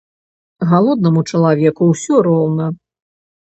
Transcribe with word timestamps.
Галоднаму 0.71 1.21
чалавеку 1.33 1.91
ўсё 1.91 2.15
роўна. 2.29 2.71